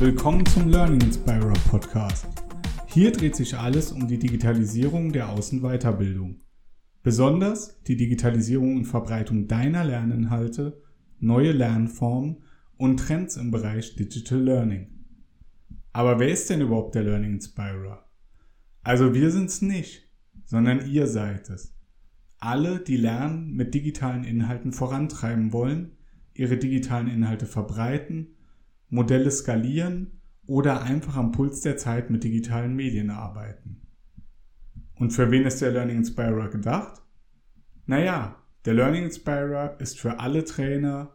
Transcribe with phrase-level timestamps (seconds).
[0.00, 2.28] willkommen zum Learning Inspirer Podcast.
[2.86, 6.40] Hier dreht sich alles um die Digitalisierung der Außenweiterbildung.
[7.02, 10.80] Besonders die Digitalisierung und Verbreitung deiner Lerninhalte,
[11.18, 12.44] neue Lernformen
[12.76, 14.86] und Trends im Bereich Digital Learning.
[15.92, 18.08] Aber wer ist denn überhaupt der Learning Inspirer?
[18.84, 20.04] Also wir sind's nicht,
[20.44, 21.74] sondern ihr seid es.
[22.38, 25.96] Alle, die Lernen mit digitalen Inhalten vorantreiben wollen,
[26.34, 28.36] ihre digitalen Inhalte verbreiten,
[28.88, 33.82] Modelle skalieren oder einfach am Puls der Zeit mit digitalen Medien arbeiten.
[34.94, 37.02] Und für wen ist der Learning Inspirer gedacht?
[37.86, 41.14] Naja, der Learning Inspirer ist für alle Trainer,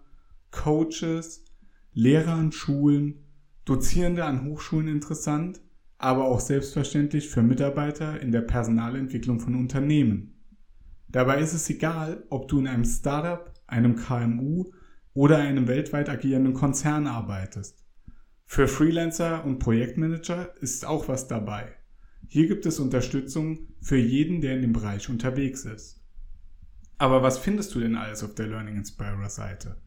[0.52, 1.46] Coaches,
[1.94, 3.26] Lehrer an Schulen,
[3.66, 5.62] Dozierende an Hochschulen interessant,
[5.98, 10.34] aber auch selbstverständlich für Mitarbeiter in der Personalentwicklung von Unternehmen.
[11.08, 14.72] Dabei ist es egal, ob du in einem Startup, einem KMU
[15.14, 17.84] oder einem weltweit agierenden Konzern arbeitest.
[18.46, 21.74] Für Freelancer und Projektmanager ist auch was dabei.
[22.28, 26.02] Hier gibt es Unterstützung für jeden, der in dem Bereich unterwegs ist.
[26.98, 29.78] Aber was findest du denn alles auf der Learning Inspirer Seite?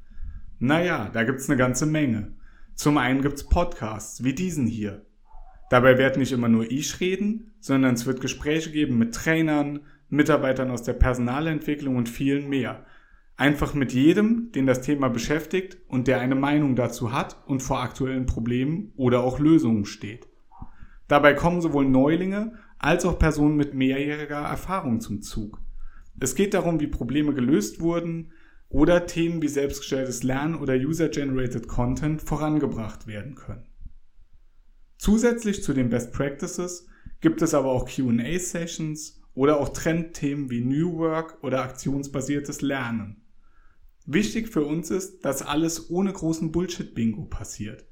[0.59, 2.35] Naja, da gibt's eine ganze Menge.
[2.75, 5.07] Zum einen gibt's Podcasts wie diesen hier.
[5.71, 10.71] Dabei werde nicht immer nur ich reden, sondern es wird Gespräche geben mit Trainern, Mitarbeitern
[10.71, 12.87] aus der Personalentwicklung und vielen mehr.
[13.37, 17.81] Einfach mit jedem, den das Thema beschäftigt und der eine Meinung dazu hat und vor
[17.81, 20.27] aktuellen Problemen oder auch Lösungen steht.
[21.07, 25.61] Dabei kommen sowohl Neulinge als auch Personen mit mehrjähriger Erfahrung zum Zug.
[26.19, 28.33] Es geht darum, wie Probleme gelöst wurden,
[28.69, 33.67] oder Themen wie selbstgestelltes Lernen oder User-Generated Content vorangebracht werden können.
[34.99, 36.89] Zusätzlich zu den Best Practices
[37.21, 43.23] gibt es aber auch QA-Sessions oder auch Trendthemen wie New Work oder aktionsbasiertes Lernen.
[44.07, 47.85] Wichtig für uns ist, dass alles ohne großen Bullshit-Bingo passiert.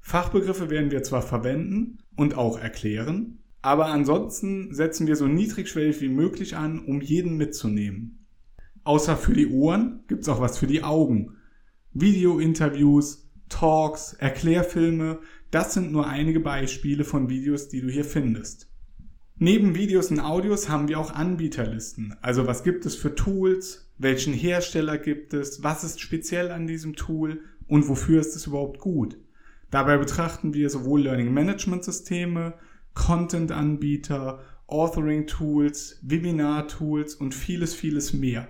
[0.00, 6.08] Fachbegriffe werden wir zwar verwenden und auch erklären, aber ansonsten setzen wir so niedrigschwellig wie
[6.08, 8.26] möglich an, um jeden mitzunehmen.
[8.84, 11.36] Außer für die Ohren gibt's auch was für die Augen.
[11.92, 15.18] Video-Interviews, Talks, Erklärfilme,
[15.50, 18.70] das sind nur einige Beispiele von Videos, die du hier findest.
[19.38, 22.14] Neben Videos und Audios haben wir auch Anbieterlisten.
[22.22, 26.96] Also was gibt es für Tools, welchen Hersteller gibt es, was ist speziell an diesem
[26.96, 29.18] Tool und wofür ist es überhaupt gut.
[29.70, 32.54] Dabei betrachten wir sowohl Learning Management Systeme,
[32.94, 38.48] Content-Anbieter, Authoring-Tools, Webinar-Tools und vieles, vieles mehr.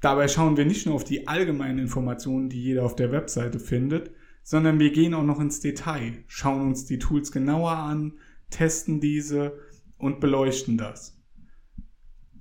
[0.00, 4.10] Dabei schauen wir nicht nur auf die allgemeinen Informationen, die jeder auf der Webseite findet,
[4.42, 8.12] sondern wir gehen auch noch ins Detail, schauen uns die Tools genauer an,
[8.50, 9.58] testen diese
[9.96, 11.13] und beleuchten das.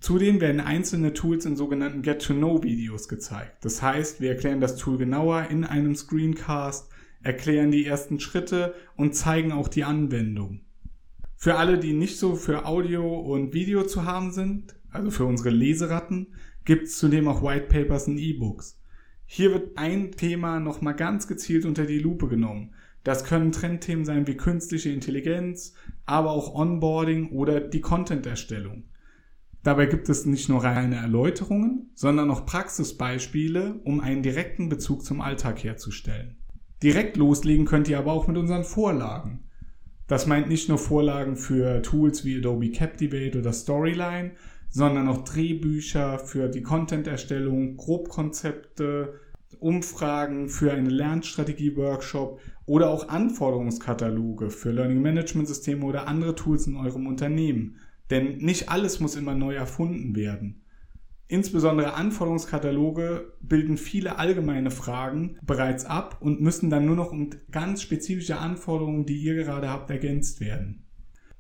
[0.04, 3.64] Zudem werden einzelne Tools in sogenannten Get-to-Know-Videos gezeigt.
[3.64, 6.92] Das heißt, wir erklären das Tool genauer in einem Screencast,
[7.22, 10.60] erklären die ersten Schritte und zeigen auch die Anwendung.
[11.38, 15.52] Für alle, die nicht so für Audio und Video zu haben sind, also für unsere
[15.52, 16.34] Leseratten,
[16.66, 18.78] gibt es zudem auch White Papers und E-Books.
[19.26, 22.74] Hier wird ein Thema nochmal ganz gezielt unter die Lupe genommen.
[23.06, 25.76] Das können Trendthemen sein wie künstliche Intelligenz,
[26.06, 28.84] aber auch Onboarding oder die Content-Erstellung.
[29.64, 35.22] Dabei gibt es nicht nur reine Erläuterungen, sondern auch Praxisbeispiele, um einen direkten Bezug zum
[35.22, 36.38] Alltag herzustellen.
[36.84, 39.46] Direkt loslegen könnt ihr aber auch mit unseren Vorlagen.
[40.08, 44.32] Das meint nicht nur Vorlagen für Tools wie Adobe Captivate oder Storyline,
[44.70, 49.14] sondern auch Drehbücher für die Content-Erstellung, Grobkonzepte,
[49.60, 56.76] Umfragen für eine Lernstrategie-Workshop oder auch Anforderungskataloge für Learning Management Systeme oder andere Tools in
[56.76, 57.78] eurem Unternehmen.
[58.10, 60.64] Denn nicht alles muss immer neu erfunden werden.
[61.28, 67.82] Insbesondere Anforderungskataloge bilden viele allgemeine Fragen bereits ab und müssen dann nur noch um ganz
[67.82, 70.84] spezifische Anforderungen, die ihr gerade habt, ergänzt werden.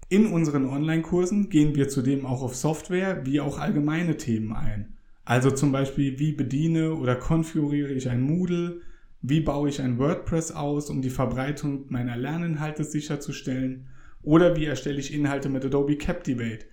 [0.09, 4.93] In unseren Online-Kursen gehen wir zudem auch auf Software wie auch allgemeine Themen ein.
[5.25, 8.81] Also zum Beispiel, wie bediene oder konfiguriere ich ein Moodle,
[9.21, 13.87] wie baue ich ein WordPress aus, um die Verbreitung meiner Lerninhalte sicherzustellen
[14.23, 16.65] oder wie erstelle ich Inhalte mit Adobe Captivate,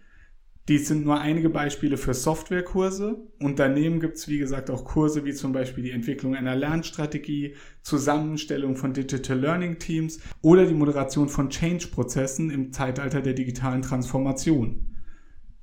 [0.69, 5.25] dies sind nur einige Beispiele für Softwarekurse und daneben gibt es wie gesagt auch Kurse
[5.25, 11.29] wie zum Beispiel die Entwicklung einer Lernstrategie, Zusammenstellung von Digital Learning Teams oder die Moderation
[11.29, 14.95] von Change-Prozessen im Zeitalter der digitalen Transformation.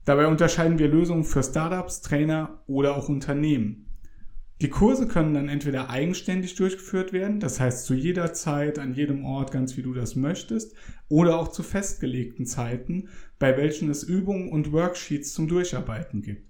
[0.03, 3.86] Dabei unterscheiden wir Lösungen für Startups, Trainer oder auch Unternehmen.
[4.59, 9.23] Die Kurse können dann entweder eigenständig durchgeführt werden, das heißt zu jeder Zeit, an jedem
[9.23, 10.75] Ort, ganz wie du das möchtest,
[11.09, 16.49] oder auch zu festgelegten Zeiten, bei welchen es Übungen und Worksheets zum Durcharbeiten gibt.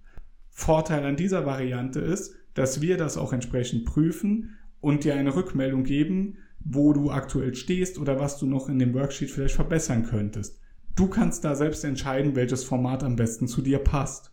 [0.50, 5.84] Vorteil an dieser Variante ist, dass wir das auch entsprechend prüfen und dir eine Rückmeldung
[5.84, 10.62] geben, wo du aktuell stehst oder was du noch in dem Worksheet vielleicht verbessern könntest.
[10.96, 14.32] Du kannst da selbst entscheiden, welches Format am besten zu dir passt.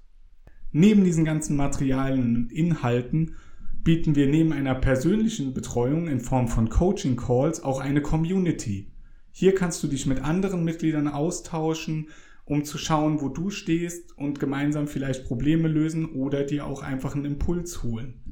[0.70, 3.36] Neben diesen ganzen Materialien und Inhalten
[3.84, 8.90] bieten wir neben einer persönlichen Betreuung in Form von Coaching Calls auch eine Community.
[9.30, 12.08] Hier kannst du dich mit anderen Mitgliedern austauschen,
[12.46, 17.14] um zu schauen, wo du stehst und gemeinsam vielleicht Probleme lösen oder dir auch einfach
[17.14, 18.22] einen Impuls holen.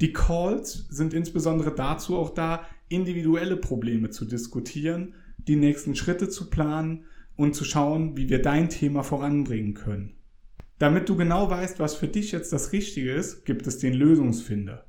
[0.00, 6.50] Die Calls sind insbesondere dazu auch da, individuelle Probleme zu diskutieren, die nächsten Schritte zu
[6.50, 7.04] planen
[7.36, 10.14] und zu schauen, wie wir dein Thema voranbringen können.
[10.78, 14.86] Damit du genau weißt, was für dich jetzt das Richtige ist, gibt es den Lösungsfinder.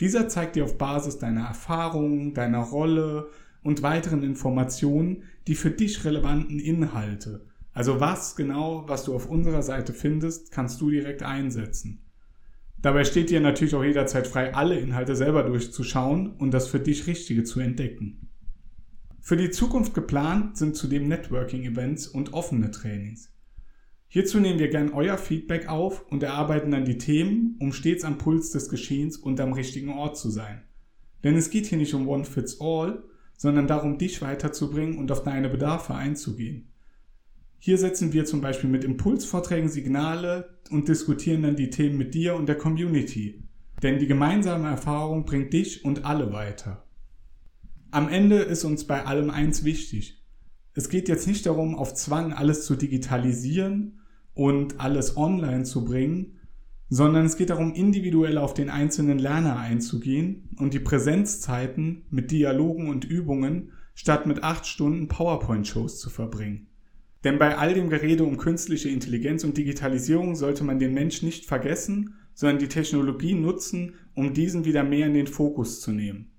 [0.00, 3.28] Dieser zeigt dir auf Basis deiner Erfahrungen, deiner Rolle
[3.62, 7.44] und weiteren Informationen die für dich relevanten Inhalte.
[7.72, 12.04] Also was genau, was du auf unserer Seite findest, kannst du direkt einsetzen.
[12.80, 17.06] Dabei steht dir natürlich auch jederzeit frei, alle Inhalte selber durchzuschauen und das für dich
[17.06, 18.28] Richtige zu entdecken.
[19.20, 23.31] Für die Zukunft geplant sind zudem Networking-Events und offene Trainings.
[24.14, 28.18] Hierzu nehmen wir gern euer Feedback auf und erarbeiten dann die Themen, um stets am
[28.18, 30.60] Puls des Geschehens und am richtigen Ort zu sein.
[31.24, 33.04] Denn es geht hier nicht um One Fits All,
[33.38, 36.68] sondern darum, dich weiterzubringen und auf deine Bedarfe einzugehen.
[37.58, 42.34] Hier setzen wir zum Beispiel mit Impulsvorträgen Signale und diskutieren dann die Themen mit dir
[42.34, 43.42] und der Community.
[43.82, 46.84] Denn die gemeinsame Erfahrung bringt dich und alle weiter.
[47.90, 50.22] Am Ende ist uns bei allem eins wichtig.
[50.74, 54.00] Es geht jetzt nicht darum, auf Zwang alles zu digitalisieren
[54.34, 56.38] und alles online zu bringen,
[56.88, 62.88] sondern es geht darum, individuell auf den einzelnen Lerner einzugehen und die Präsenzzeiten mit Dialogen
[62.88, 66.66] und Übungen statt mit acht Stunden PowerPoint-Shows zu verbringen.
[67.24, 71.46] Denn bei all dem Gerede um künstliche Intelligenz und Digitalisierung sollte man den Mensch nicht
[71.46, 76.30] vergessen, sondern die Technologie nutzen, um diesen wieder mehr in den Fokus zu nehmen.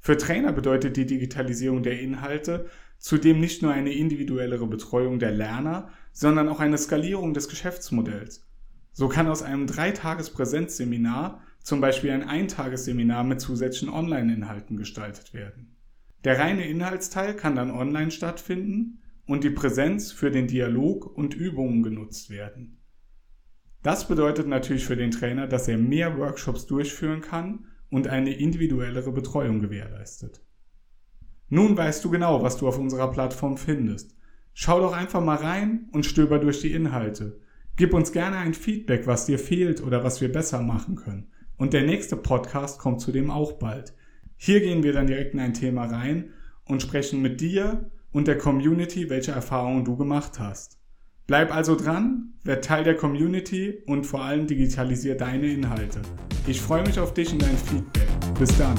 [0.00, 2.66] Für Trainer bedeutet die Digitalisierung der Inhalte
[2.98, 8.46] zudem nicht nur eine individuellere Betreuung der Lerner, sondern auch eine Skalierung des Geschäftsmodells.
[8.92, 15.76] So kann aus einem Dreitages-Präsenzseminar zum Beispiel ein Eintagesseminar mit zusätzlichen Online-Inhalten gestaltet werden.
[16.24, 21.82] Der reine Inhaltsteil kann dann online stattfinden, und die Präsenz für den Dialog und Übungen
[21.82, 22.78] genutzt werden.
[23.82, 29.12] Das bedeutet natürlich für den Trainer, dass er mehr Workshops durchführen kann und eine individuellere
[29.12, 30.42] Betreuung gewährleistet.
[31.48, 34.14] Nun weißt du genau, was du auf unserer Plattform findest.
[34.52, 37.40] Schau doch einfach mal rein und stöber durch die Inhalte.
[37.76, 41.28] Gib uns gerne ein Feedback, was dir fehlt oder was wir besser machen können.
[41.56, 43.94] Und der nächste Podcast kommt zudem auch bald.
[44.36, 46.30] Hier gehen wir dann direkt in ein Thema rein
[46.64, 50.78] und sprechen mit dir und der Community, welche Erfahrungen du gemacht hast.
[51.26, 56.00] Bleib also dran, werd Teil der Community und vor allem digitalisier deine Inhalte.
[56.46, 58.08] Ich freue mich auf dich und dein Feedback.
[58.38, 58.76] Bis dann.